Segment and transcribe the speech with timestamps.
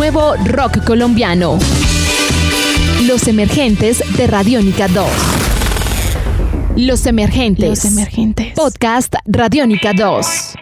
[0.00, 1.58] nuevo rock colombiano.
[3.06, 5.06] Los emergentes de Radiónica 2.
[6.76, 7.68] Los emergentes.
[7.68, 8.54] Los emergentes.
[8.54, 10.54] Podcast Radiónica 2.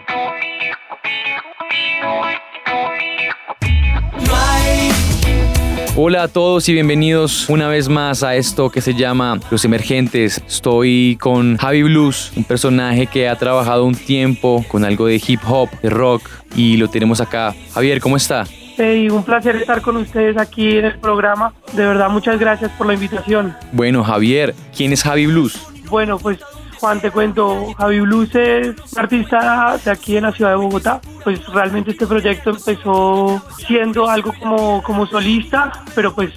[5.95, 10.41] Hola a todos y bienvenidos una vez más a esto que se llama Los Emergentes.
[10.45, 15.39] Estoy con Javi Blues, un personaje que ha trabajado un tiempo con algo de hip
[15.47, 17.55] hop, de rock y lo tenemos acá.
[17.73, 18.45] Javier, ¿cómo está?
[18.81, 21.53] Hey, un placer estar con ustedes aquí en el programa.
[21.73, 23.53] De verdad, muchas gracias por la invitación.
[23.73, 25.67] Bueno, Javier, ¿quién es Javi Blues?
[25.89, 26.39] Bueno, pues
[26.79, 31.01] Juan, te cuento, Javi Blues es un artista de aquí en la ciudad de Bogotá.
[31.25, 36.31] Pues realmente este proyecto empezó siendo algo como, como solista, pero pues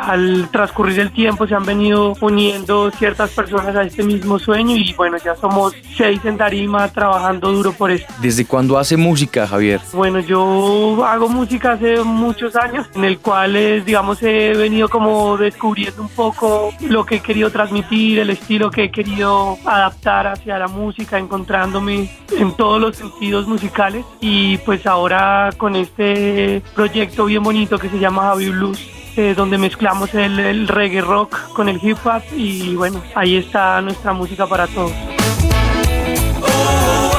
[0.00, 4.92] al transcurrir el tiempo se han venido uniendo ciertas personas a este mismo sueño y
[4.92, 8.12] bueno, ya somos seis en Tarima trabajando duro por esto.
[8.20, 9.80] ¿Desde cuándo hace música, Javier?
[9.92, 16.02] Bueno, yo hago música hace muchos años, en el cual, digamos, he venido como descubriendo
[16.02, 20.68] un poco lo que he querido transmitir, el estilo que he querido adaptar hacia la
[20.68, 27.78] música, encontrándome en todos los sentidos musicales y pues ahora con este proyecto bien bonito
[27.78, 32.22] que se llama Javi Blues eh, donde mezclamos el, reggae rock con el hip hop
[32.36, 34.92] y bueno, ahí está nuestra música para todos.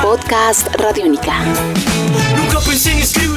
[0.02, 1.34] Podcast Radiónica.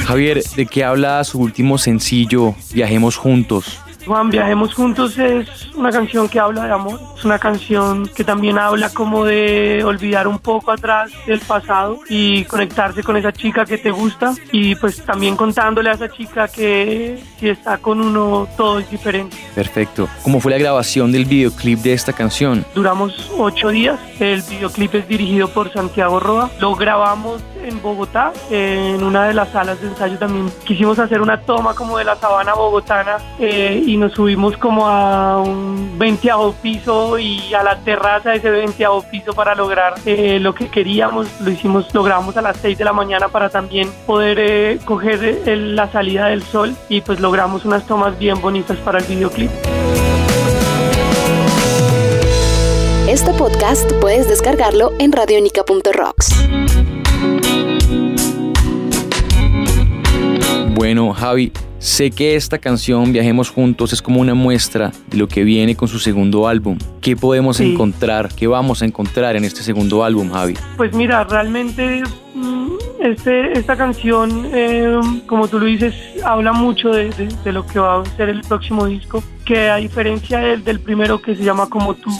[0.05, 3.82] Javier, ¿de qué habla su último sencillo, Viajemos Juntos?
[4.05, 8.57] Juan, Viajemos Juntos es una canción que habla de amor, es una canción que también
[8.57, 13.77] habla como de olvidar un poco atrás del pasado y conectarse con esa chica que
[13.77, 18.79] te gusta y pues también contándole a esa chica que si está con uno todo
[18.79, 19.37] es diferente.
[19.55, 20.09] Perfecto.
[20.23, 22.65] ¿Cómo fue la grabación del videoclip de esta canción?
[22.75, 29.03] Duramos ocho días, el videoclip es dirigido por Santiago Roa, lo grabamos en Bogotá, en
[29.03, 32.53] una de las salas de ensayo también quisimos hacer una toma como de la sabana
[32.53, 38.37] bogotana eh, y nos subimos como a un veinteavo piso y a la terraza de
[38.37, 41.27] ese veinteavo piso para lograr eh, lo que queríamos.
[41.41, 45.91] Lo hicimos, logramos a las 6 de la mañana para también poder eh, coger la
[45.91, 49.51] salida del sol y pues logramos unas tomas bien bonitas para el videoclip.
[53.07, 57.02] Este podcast puedes descargarlo en radionica.rocks.
[60.83, 65.45] Bueno, Javi, sé que esta canción Viajemos Juntos es como una muestra de lo que
[65.45, 66.77] viene con su segundo álbum.
[66.99, 68.27] ¿Qué podemos encontrar?
[68.35, 70.55] ¿Qué vamos a encontrar en este segundo álbum, Javi?
[70.75, 72.03] Pues mira, realmente
[72.35, 72.67] mm,
[72.99, 75.95] este, esta canción, eh, como tú lo dices,
[76.25, 80.65] habla mucho de, lo que va a ser el próximo disco, que a diferencia del,
[80.65, 82.11] del primero que se llama Como tú,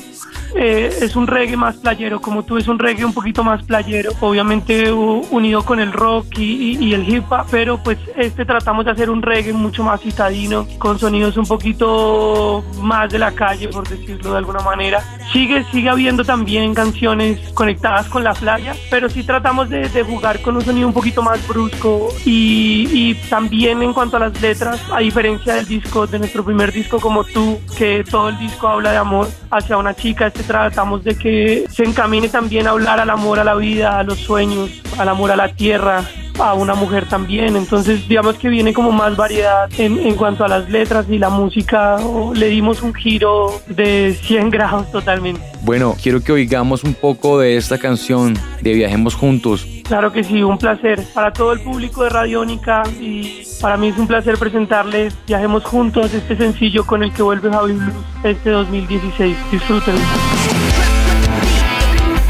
[0.56, 4.12] eh, es un reggae más playero, como tú es un reggae un poquito más playero,
[4.19, 9.09] obviamente unido con el rock y, el hip hop, pero pues este tratamos de hacer
[9.09, 14.31] un reggae mucho más citadino, con sonidos un poquito más de la calle, por decirlo
[14.31, 15.03] de alguna manera.
[15.31, 20.56] Sigue, sigue habiendo también canciones conectadas con la playa, pero sí tratamos de, jugar con
[20.56, 25.00] un sonido un poquito más brusco y, y también en cuanto a las letras, a
[25.00, 28.97] diferencia del disco, de nuestro primer disco como tú, que todo el disco habla de
[28.97, 29.28] amor
[29.58, 33.44] hacia una chica, este tratamos de que se encamine también a hablar al amor a
[33.44, 36.03] la vida, a los sueños, al amor a la tierra,
[36.39, 37.55] a una mujer también.
[37.55, 41.29] Entonces, digamos que viene como más variedad en, en cuanto a las letras y la
[41.29, 41.97] música.
[42.33, 45.41] Le dimos un giro de 100 grados totalmente.
[45.61, 49.66] Bueno, quiero que oigamos un poco de esta canción de Viajemos Juntos.
[49.83, 53.97] Claro que sí, un placer para todo el público de Radiónica y para mí es
[53.97, 57.93] un placer presentarles Viajemos Juntos, este sencillo con el que vuelve Javi Blues
[58.23, 59.38] este 2016.
[59.51, 60.01] Disfrútenlo.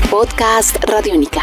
[0.09, 1.41] Podcast Radiónica.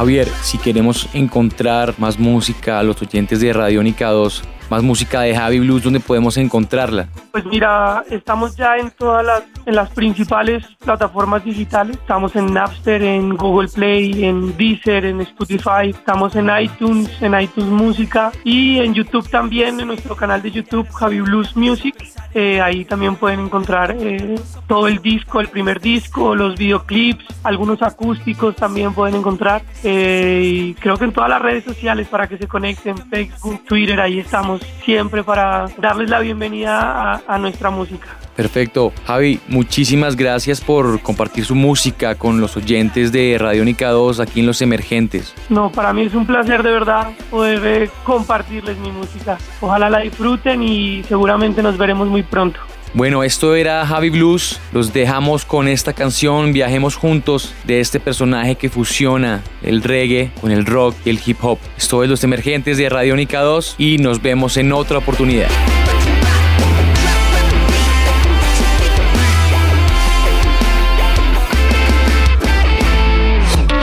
[0.00, 5.34] Javier, si queremos encontrar más música a los oyentes de Radiónica 2, más música de
[5.34, 7.08] Javi Blues, ¿dónde podemos encontrarla?
[7.32, 11.96] Pues mira, estamos ya en todas las, en las principales plataformas digitales.
[11.96, 15.90] Estamos en Napster, en Google Play, en Deezer, en Spotify.
[15.90, 20.88] Estamos en iTunes, en iTunes Música y en YouTube también, en nuestro canal de YouTube,
[20.92, 21.94] Javi Blues Music.
[22.32, 24.36] Eh, ahí también pueden encontrar eh,
[24.68, 29.62] todo el disco, el primer disco, los videoclips, algunos acústicos también pueden encontrar.
[29.82, 34.00] Eh, y creo que en todas las redes sociales para que se conecten, Facebook, Twitter,
[34.00, 38.08] ahí estamos siempre para darles la bienvenida a, nuestra música.
[38.36, 38.92] Perfecto.
[39.06, 44.46] Javi, muchísimas gracias por compartir su música con los oyentes de Radiónica 2 aquí en
[44.46, 45.34] Los Emergentes.
[45.48, 49.38] No, para mí es un placer de verdad poder compartirles mi música.
[49.60, 52.60] Ojalá la disfruten y seguramente nos veremos muy pronto.
[52.92, 54.58] Bueno, esto era Javi Blues.
[54.72, 60.50] Los dejamos con esta canción, viajemos juntos de este personaje que fusiona el reggae con
[60.50, 61.58] el rock y el hip hop.
[61.78, 65.48] Esto es Los Emergentes de Radiónica 2 y nos vemos en otra oportunidad.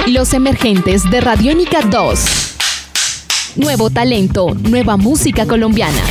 [0.08, 2.56] Los Emergentes de Radiónica 2.
[3.56, 6.02] Nuevo talento, nueva música colombiana.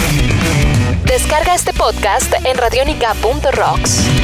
[1.07, 4.16] Descarga este podcast en radionica.rocks.